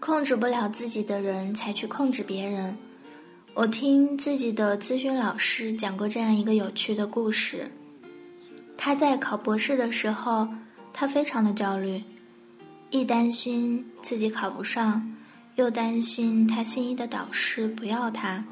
[0.00, 2.76] 控制不了自己的人才去控制别人。
[3.54, 7.70] 我听自己的咨询老师讲过这样一个有趣的故事。
[8.76, 10.48] 他在考博士的时候，
[10.92, 12.02] 他非常的焦虑，
[12.90, 15.14] 一担心自己考不上，
[15.56, 18.42] 又担心他心仪的导师不要他。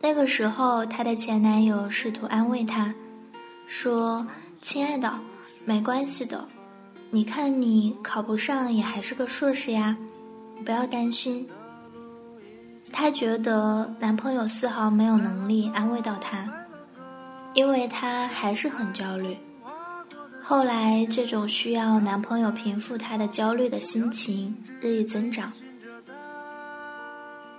[0.00, 2.92] 那个时候，她的前男友试图安慰她，
[3.68, 4.26] 说
[4.60, 5.20] ：“亲爱的，
[5.64, 6.46] 没关系的。”
[7.14, 9.94] 你看，你考不上也还是个硕士呀，
[10.64, 11.46] 不要担心。
[12.90, 16.50] 她觉得男朋友丝毫没有能力安慰到她，
[17.52, 19.36] 因为她还是很焦虑。
[20.42, 25.52] 后来，这种需要男朋友平复她的焦虑的心情日益增长，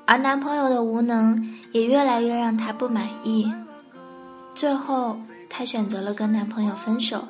[0.08, 3.54] 而男朋友的无能也越来越让她不满意。
[4.56, 5.16] 最后，
[5.48, 7.28] 她选择了跟男朋友分手。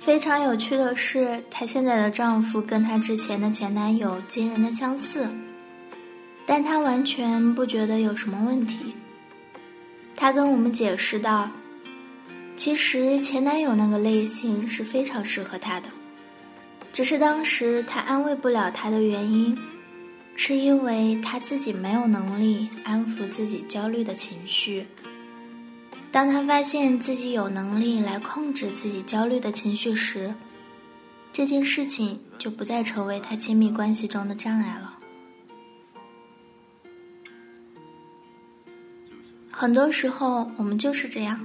[0.00, 5.28] 非常有趣的是，她现在的丈夫跟她之前的前男友惊人的相似，
[6.46, 8.94] 但她完全不觉得有什么问题。
[10.16, 11.50] 她跟我们解释道
[12.56, 15.88] ：“其实前男友那个类型是非常适合她的，
[16.94, 19.56] 只是当时她安慰不了他的原因，
[20.34, 24.86] 是因为她自己没有能力安抚自己焦虑的情绪。”
[26.12, 30.34] 当他发现自己有能力来控制自己焦虑的情绪时，
[31.32, 34.98] 这件事情就不再成为他亲密关系中的障碍了。
[39.52, 41.38] 很多时候，我们就是这样，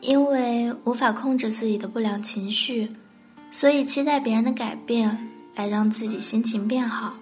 [0.00, 2.88] 因为无法控制自己的不良情绪，
[3.50, 7.14] 所以期待别人的改变来让自己心情变好。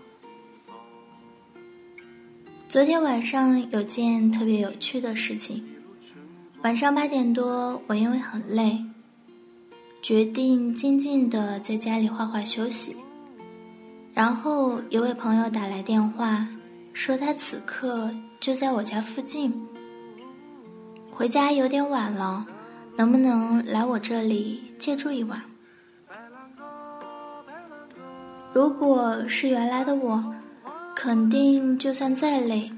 [2.68, 5.64] 昨天晚上有件特别有趣的事情。
[6.62, 8.84] 晚上八点多，我因为很累，
[10.02, 12.96] 决定静静的在家里画画休息。
[14.12, 16.48] 然后一位朋友打来电话，
[16.92, 18.10] 说他此刻
[18.40, 19.54] 就在我家附近，
[21.12, 22.44] 回家有点晚了，
[22.96, 25.40] 能不能来我这里借住一晚？
[28.52, 30.34] 如果是原来的我，
[30.96, 32.68] 肯定就算再累，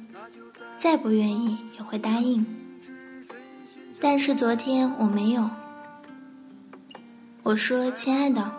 [0.76, 2.44] 再不愿意也会答应。
[4.02, 5.48] 但是昨天我没有。
[7.42, 8.50] 我说：“亲爱的，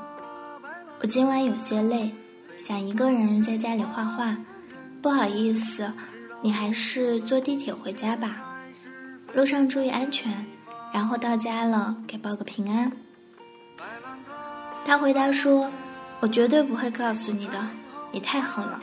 [1.00, 2.12] 我今晚有些累，
[2.58, 4.38] 想一个人在家里画画，
[5.02, 5.92] 不好意思，
[6.44, 8.62] 你还是坐地铁回家吧，
[9.34, 10.46] 路上注意安全，
[10.94, 12.92] 然后到家了给报个平安。”
[14.86, 15.72] 他回答说
[16.22, 17.68] ：“我绝对不会告诉你的，
[18.12, 18.80] 你太狠了。”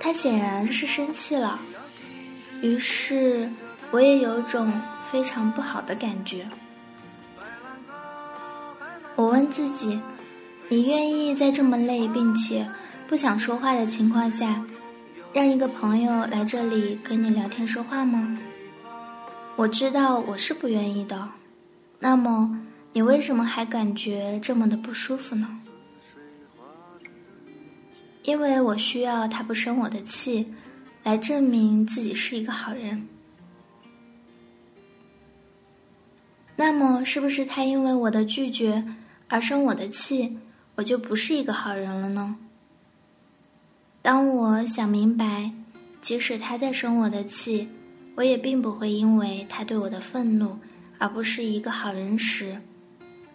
[0.00, 1.60] 他显然是生气了，
[2.62, 3.48] 于是。
[3.90, 4.72] 我也有种
[5.10, 6.46] 非常不好的感觉。
[9.16, 10.00] 我问自己
[10.70, 12.66] ：“你愿意在这么累并且
[13.08, 14.64] 不想说话的情况下，
[15.32, 18.38] 让一个朋友来这里跟你聊天说话吗？”
[19.56, 21.28] 我知道我是不愿意的。
[21.98, 22.58] 那么，
[22.94, 25.58] 你为什么还感觉这么的不舒服呢？
[28.22, 30.46] 因为我需要他不生我的气，
[31.02, 33.06] 来证明自己是一个好人。
[36.62, 38.84] 那么，是不是他因为我的拒绝
[39.28, 40.36] 而生我的气，
[40.74, 42.36] 我就不是一个好人了呢？
[44.02, 45.52] 当我想明白，
[46.02, 47.66] 即使他在生我的气，
[48.14, 50.58] 我也并不会因为他对我的愤怒
[50.98, 52.60] 而不是一个好人时，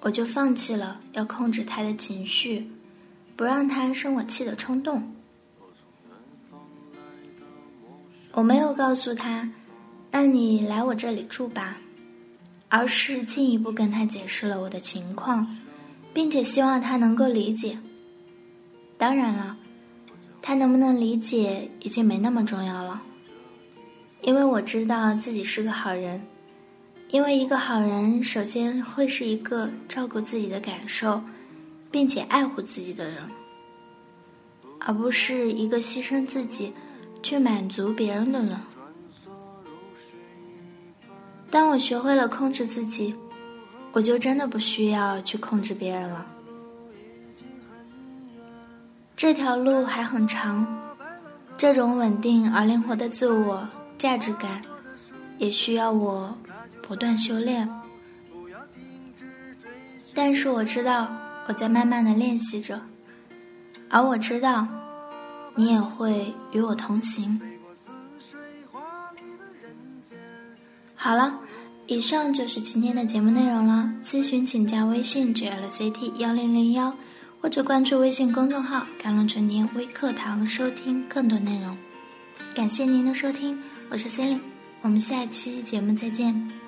[0.02, 2.70] 我就放弃了要控制他的情绪，
[3.36, 5.02] 不让他生我气的冲动。
[8.34, 9.50] 我没有告诉他，
[10.12, 11.78] 那你来我这里住吧。
[12.76, 15.48] 而是进一步跟他解释了我的情况，
[16.14, 17.80] 并且希望他能够理解。
[18.98, 19.56] 当然了，
[20.42, 23.02] 他能不能理解已经没那么重要了，
[24.24, 26.22] 因为我知道自己是个好人。
[27.12, 31.22] 因为一个好人首先会是一个照顾自己的感受，
[31.90, 33.24] 并且爱护自己的人，
[34.80, 36.74] 而不是一个牺牲自己
[37.24, 38.60] 去满足别人的人。
[41.56, 43.16] 当我学会了控制自己，
[43.94, 46.26] 我就真的不需要去控制别人了。
[49.16, 50.68] 这条路还很长，
[51.56, 53.66] 这种稳定而灵活的自我
[53.98, 54.62] 价值感，
[55.38, 56.38] 也需要我
[56.82, 57.66] 不断修炼。
[60.14, 61.08] 但是我知道
[61.48, 62.82] 我在慢慢的练习着，
[63.90, 64.68] 而我知道
[65.56, 67.40] 你也会与我同行。
[71.06, 71.40] 好了，
[71.86, 73.88] 以上就是今天的节目内容了。
[74.04, 76.92] 咨询请加微信 jlct 幺零零幺。
[77.40, 81.78] 或者关注微信公众号“甘露春天微课堂”，收听更多内容。
[82.56, 83.56] 感谢您的收听，
[83.92, 84.42] 我是 c e l i n e
[84.82, 86.65] 我们下期节目再见。